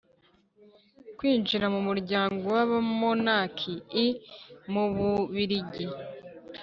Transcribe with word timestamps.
kwinjira 1.17 1.65
mu 1.73 1.81
muryango 1.87 2.45
w’abamonaki 2.55 3.73
i 4.05 4.07
mu 4.71 4.85
bubiligi 4.95 5.85